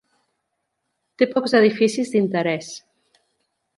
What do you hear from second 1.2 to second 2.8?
Té pocs edificis d'interès.